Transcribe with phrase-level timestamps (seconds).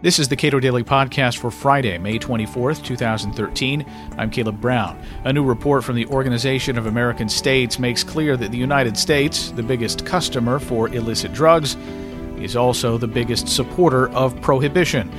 [0.00, 3.84] This is the Cato Daily Podcast for Friday, May 24th, 2013.
[4.16, 4.96] I'm Caleb Brown.
[5.24, 9.50] A new report from the Organization of American States makes clear that the United States,
[9.50, 11.76] the biggest customer for illicit drugs,
[12.38, 15.12] is also the biggest supporter of prohibition.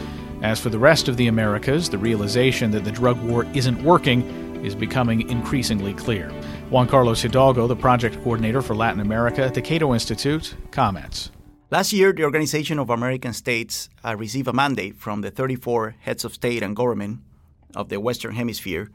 [0.44, 4.22] As for the rest of the Americas, the realization that the drug war isn't working
[4.64, 6.30] is becoming increasingly clear.
[6.70, 11.32] Juan Carlos Hidalgo, the project coordinator for Latin America at the Cato Institute, comments.
[11.72, 16.26] Last year, the Organization of American States uh, received a mandate from the 34 heads
[16.26, 17.20] of state and government
[17.76, 18.90] of the Western Hemisphere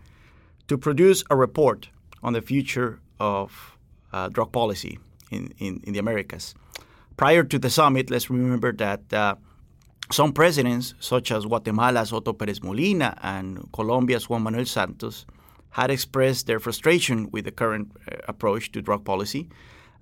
[0.66, 1.88] to produce a report
[2.20, 3.76] on the future of
[4.12, 4.98] uh, drug policy
[5.30, 6.56] in, in, in, the Americas.
[7.16, 9.36] Prior to the summit, let's remember that uh,
[10.10, 15.26] some presidents, such as Guatemala's Otto Perez Molina and Colombia's Juan Manuel Santos,
[15.70, 19.48] had expressed their frustration with the current uh, approach to drug policy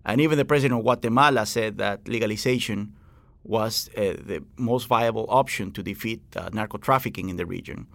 [0.05, 2.95] and even the president of Guatemala said that legalization
[3.45, 7.87] was uh, the most viable option to defeat uh, narco trafficking in the region.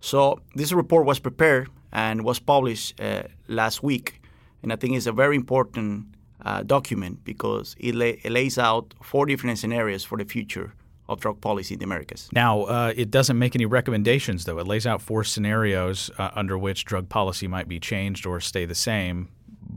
[0.00, 4.20] So this report was prepared and was published uh, last week,
[4.62, 6.06] and I think it's a very important
[6.44, 10.74] uh, document because it, lay, it, lays out four different scenarios for the future
[11.08, 12.28] of drug policy in the Americas.
[12.32, 14.58] Now, uh, it doesn't make any recommendations, though.
[14.58, 18.64] It lays out four scenarios uh, under which drug policy might be changed or stay
[18.64, 19.28] the same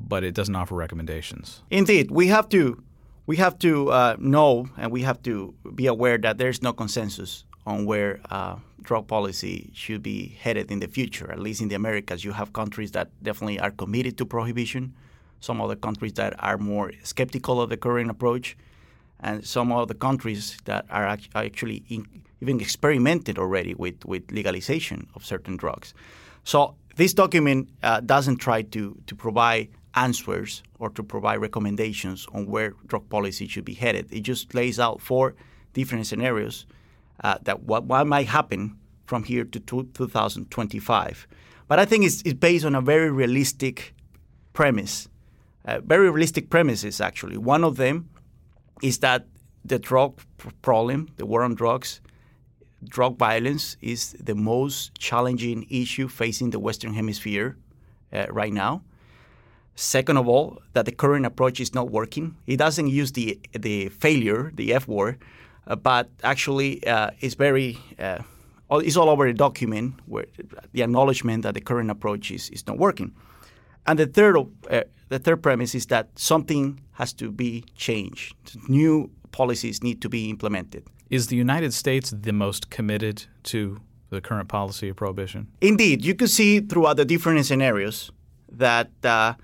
[0.10, 1.62] but it doesn't offer recommendations.
[1.70, 2.84] Indeed, we have to
[3.28, 7.46] we have to uh, know and we have to be aware that there's no consensus
[7.66, 11.32] on where uh, drug policy should be headed in the future.
[11.32, 14.96] At least in the Americas, you have countries that definitely are committed to prohibition,
[15.40, 18.58] some other countries that are more skeptical of the current approach,
[19.20, 22.08] and some other countries that are actually in,
[22.42, 25.94] even experimented already with, with legalization of certain drugs.
[26.44, 32.46] So this document uh, doesn't try to, to provide answers or to provide recommendations on
[32.46, 34.08] where drug policy should be headed.
[34.12, 35.36] It just lays out four
[35.74, 36.66] different scenarios
[37.24, 41.28] uh, that what, what might happen from here to 2025.
[41.68, 43.94] But I think it's, it's based on a very realistic
[44.54, 45.10] premise,
[45.66, 47.38] uh, very realistic premises actually.
[47.38, 48.10] One of them
[48.82, 49.26] is that
[49.66, 50.20] the drug
[50.62, 52.02] problem, the war on drugs,
[52.88, 57.58] drug violence is the most challenging issue facing the Western Hemisphere
[58.14, 58.84] uh, right now.
[59.80, 62.36] Second of all, that the current approach is not working.
[62.46, 65.18] It doesn't use the the failure, the F word,
[65.68, 68.20] uh, but actually uh, it's very uh,
[68.72, 70.26] it's all over the document where
[70.74, 73.14] the acknowledgement that the current approach is, is not working.
[73.88, 74.36] And the third
[74.70, 78.36] uh, the third premise is that something has to be changed.
[78.68, 80.84] New policies need to be implemented.
[81.10, 83.80] Is the United States the most committed to
[84.10, 85.48] the current policy of prohibition?
[85.62, 88.12] Indeed, you can see throughout the different scenarios
[88.52, 89.36] that uh,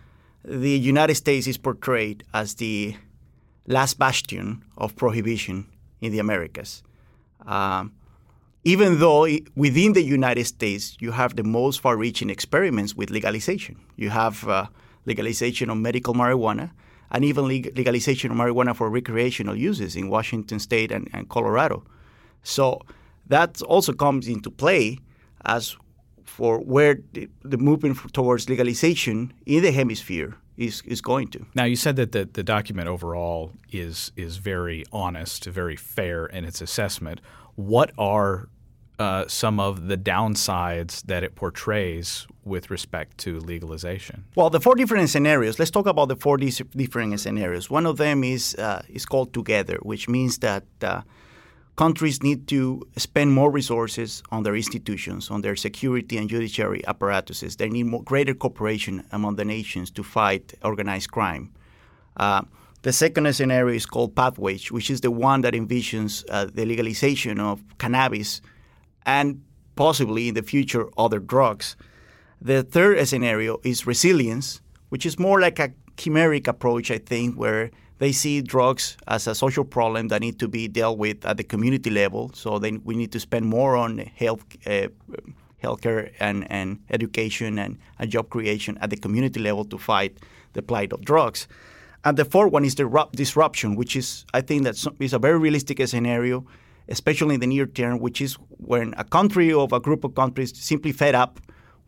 [0.48, 2.96] the United States is portrayed as the
[3.68, 5.66] last bastion of prohibition
[6.02, 6.84] in the Americas.
[7.46, 7.94] Um,
[8.64, 13.80] even though within the United States you have the most far reaching experiments with legalization.
[13.96, 14.68] You have uh,
[15.06, 16.72] legalization of medical marijuana
[17.12, 21.84] and even legalization of marijuana for recreational uses in Washington state and, and Colorado.
[22.44, 22.82] So
[23.28, 25.00] that also comes into play
[25.46, 25.76] as
[26.26, 31.46] for where the, the movement towards legalization in the hemisphere is, is going to.
[31.54, 36.46] Now, you said that the, the document overall is is very honest, very fair in
[36.46, 37.22] its assessment.
[37.56, 38.50] What are
[39.00, 44.26] uh, some of the downsides that it portrays with respect to legalization?
[44.36, 45.60] Well, the four different scenarios.
[45.60, 47.70] Let's talk about the four different scenarios.
[47.70, 51.02] One of them is uh, is called together, which means that uh,
[51.76, 57.58] countries need to spend more resources on their institutions, on their security and judiciary apparatuses.
[57.58, 61.52] They need more, greater cooperation among the nations to fight organized crime.
[62.18, 62.44] Uh,
[62.84, 67.40] the second scenario is called pathways, which is the one that envisions uh, the legalization
[67.40, 68.42] of cannabis
[69.06, 69.42] and
[69.76, 71.76] possibly in the future other drugs.
[72.42, 77.72] The third scenario is resilience, which is more like a chimeric approach, I think, where
[77.98, 81.44] they see drugs as a social problem that need to be dealt with at the
[81.44, 82.32] community level.
[82.34, 84.88] So then we need to spend more on health, uh,
[85.64, 90.18] healthcare and, and education and, and job creation at the community level to fight
[90.54, 91.48] the plight of drugs.
[92.04, 95.40] And the fourth one is the disruption, which is I think that is a very
[95.40, 96.46] realistic scenario,
[96.88, 100.56] especially in the near term, which is when a country or a group of countries
[100.56, 101.40] simply fed up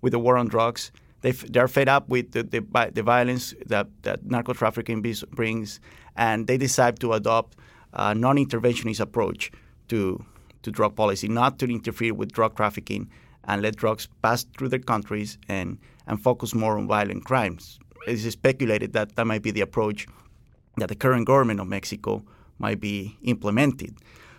[0.01, 0.91] with the war on drugs
[1.21, 5.79] they they're fed up with the, the, the violence that, that narco trafficking brings,
[6.15, 7.57] and they decide to adopt
[7.93, 9.51] a non-interventionist approach
[9.87, 10.23] to
[10.63, 13.09] to drug policy, not to interfere with drug trafficking
[13.45, 15.77] and let drugs pass through their countries and
[16.07, 17.79] and focus more on violent crimes.
[18.07, 20.07] It is speculated that that might be the approach
[20.77, 22.23] that the current government of Mexico
[22.59, 23.95] might be implemented.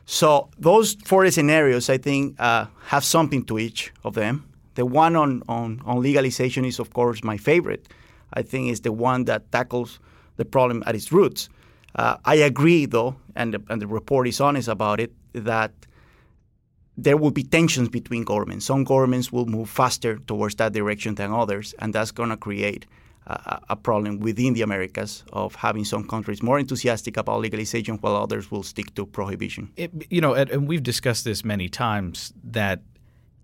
[0.07, 4.45] So those four scenarios, I think, uh, have something to each of them.
[4.79, 7.89] The one on, on, on legalization is, of course, my favorite.
[8.33, 9.99] I think is the one that tackles
[10.37, 11.49] the problem at its roots.
[11.97, 15.73] Uh, I agree, though, and the, and the report is honest about it, that
[16.97, 18.67] there will be tensions between governments.
[18.67, 22.87] Some governments will move faster towards that direction than others, and that's going to create
[23.27, 28.15] a, a, problem within the Americas of having some countries more enthusiastic about legalization while
[28.15, 29.73] others will stick to prohibition.
[29.77, 32.81] It, you know, and, and we've discussed this many times that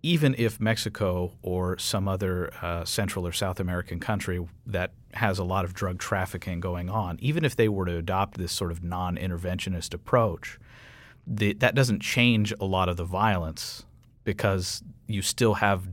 [0.04, 5.44] even if Mexico or some other uh, Central or South American country that has a
[5.44, 8.84] lot of drug trafficking going on, even if they were to adopt this sort of
[8.84, 10.58] non interventionist approach,
[11.26, 13.86] the, that doesn't change a lot of the violence
[14.24, 15.88] because you still have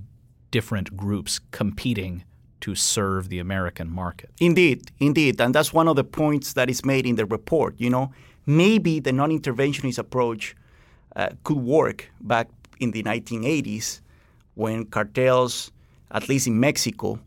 [0.51, 2.25] different groups competing
[2.59, 4.29] to serve the American market.
[4.41, 5.39] Indeed, indeed.
[5.39, 7.75] And that's one of the points that is made in the report.
[7.77, 8.11] You know,
[8.45, 10.53] maybe the non interventionist approach
[11.15, 12.49] uh, could work back
[12.81, 14.01] in the 1980s
[14.55, 15.71] when cartels,
[16.11, 17.19] at least in Mexico,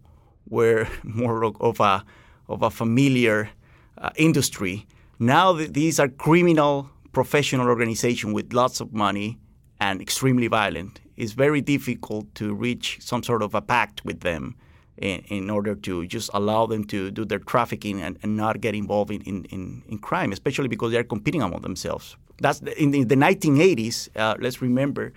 [0.49, 2.05] were more of a,
[2.49, 3.49] of a familiar
[3.97, 4.87] uh, industry.
[5.19, 9.39] Now th- these are criminal professional organizations with lots of money
[9.81, 11.01] and extremely violent.
[11.17, 14.57] It's very difficult to reach some sort of a pact with them
[14.99, 18.75] in, in order to just allow them to do their trafficking and, and not get
[18.75, 22.17] involved in, in, in, crime, especially because they're competing among themselves.
[22.39, 24.09] That's in the, in the 1980s.
[24.17, 25.13] Uh, let's remember,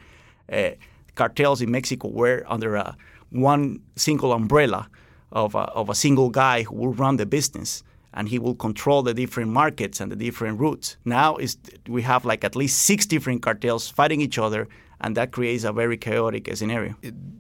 [0.51, 0.71] Uh,
[1.15, 2.95] cartels in Mexico were under a,
[3.31, 4.87] one single umbrella
[5.31, 7.83] of a, of a single guy who will run the business
[8.13, 10.97] and he will control the different markets and the different routes.
[11.05, 11.57] Now is
[11.87, 14.67] we have like at least six different cartels fighting each other,
[15.01, 16.95] and that creates a very chaotic scenario.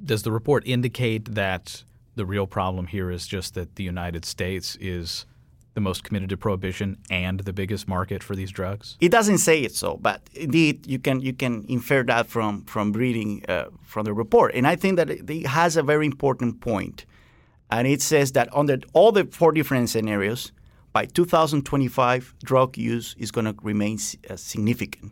[0.05, 1.83] Does the report indicate that
[2.15, 5.25] the real problem here is just that the United States is
[5.77, 8.97] the most committed to prohibition and the biggest market for these drugs?
[8.99, 12.85] It doesn't say it so, but indeed you can you can infer that from from
[12.93, 14.55] reading uh, from the report.
[14.55, 17.05] And I think that it has a very important point,
[17.69, 20.51] and it says that under all the four different scenarios,
[20.93, 25.11] by 2025, drug use is going to remain uh, significant,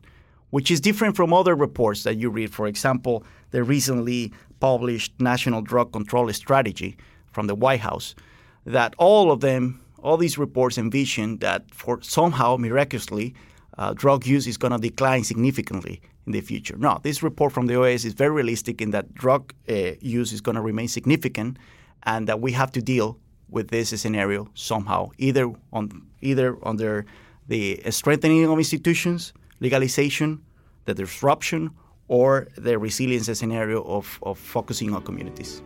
[0.49, 2.51] which is different from other reports that you read.
[2.51, 6.97] For example, the recently published National Drug Control Strategy
[7.31, 8.15] from the White House,
[8.65, 13.33] that all of them, all these reports envision that for somehow miraculously,
[13.77, 16.77] uh, drug use is going to decline significantly in the future.
[16.77, 20.41] No, this report from the OAS is very realistic in that drug uh, use is
[20.41, 21.57] going to remain significant,
[22.03, 23.17] and that we have to deal
[23.49, 27.05] with this scenario somehow, either on either under
[27.47, 30.41] the strengthening of institutions, legalization,
[30.85, 31.71] the disruption,
[32.07, 35.61] or the resilience scenario of, of focusing on communities.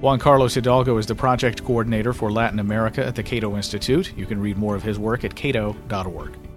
[0.00, 4.16] Juan Carlos Hidalgo is the project coordinator for Latin America at the Cato Institute.
[4.16, 6.49] You can read more of his work at cato.org.